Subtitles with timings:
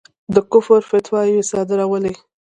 [0.33, 2.13] د کُفر فتواوې صادرولې.